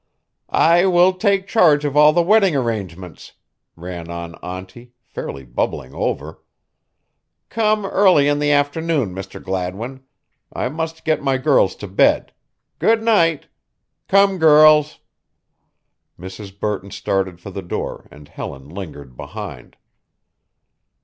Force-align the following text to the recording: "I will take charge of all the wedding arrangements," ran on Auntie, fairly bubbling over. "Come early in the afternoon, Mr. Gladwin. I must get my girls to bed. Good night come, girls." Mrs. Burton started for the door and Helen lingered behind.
"I 0.49 0.87
will 0.87 1.13
take 1.13 1.45
charge 1.45 1.85
of 1.85 1.95
all 1.95 2.11
the 2.11 2.23
wedding 2.23 2.55
arrangements," 2.55 3.33
ran 3.75 4.09
on 4.09 4.33
Auntie, 4.41 4.93
fairly 5.03 5.43
bubbling 5.45 5.93
over. 5.93 6.41
"Come 7.49 7.85
early 7.85 8.27
in 8.27 8.39
the 8.39 8.49
afternoon, 8.51 9.13
Mr. 9.13 9.39
Gladwin. 9.39 10.01
I 10.51 10.69
must 10.69 11.05
get 11.05 11.21
my 11.21 11.37
girls 11.37 11.75
to 11.75 11.87
bed. 11.87 12.33
Good 12.79 13.03
night 13.03 13.45
come, 14.07 14.39
girls." 14.39 15.01
Mrs. 16.19 16.59
Burton 16.59 16.89
started 16.89 17.39
for 17.39 17.51
the 17.51 17.61
door 17.61 18.07
and 18.09 18.27
Helen 18.27 18.69
lingered 18.69 19.15
behind. 19.15 19.77